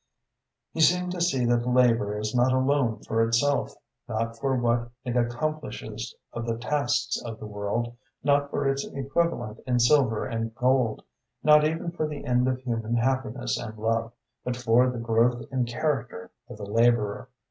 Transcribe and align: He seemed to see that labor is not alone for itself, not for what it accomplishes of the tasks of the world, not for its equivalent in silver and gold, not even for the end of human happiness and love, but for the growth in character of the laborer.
He 0.73 0.81
seemed 0.81 1.11
to 1.11 1.21
see 1.21 1.45
that 1.45 1.67
labor 1.67 2.17
is 2.17 2.33
not 2.33 2.51
alone 2.53 3.03
for 3.03 3.23
itself, 3.23 3.75
not 4.09 4.35
for 4.35 4.55
what 4.55 4.89
it 5.05 5.15
accomplishes 5.15 6.15
of 6.33 6.47
the 6.47 6.57
tasks 6.57 7.21
of 7.23 7.39
the 7.39 7.45
world, 7.45 7.95
not 8.23 8.49
for 8.49 8.67
its 8.67 8.83
equivalent 8.83 9.59
in 9.67 9.77
silver 9.79 10.25
and 10.25 10.55
gold, 10.55 11.03
not 11.43 11.63
even 11.65 11.91
for 11.91 12.07
the 12.07 12.25
end 12.25 12.47
of 12.47 12.57
human 12.61 12.95
happiness 12.95 13.59
and 13.59 13.77
love, 13.77 14.11
but 14.43 14.57
for 14.57 14.89
the 14.89 14.97
growth 14.97 15.45
in 15.51 15.65
character 15.65 16.31
of 16.49 16.57
the 16.57 16.65
laborer. 16.65 17.29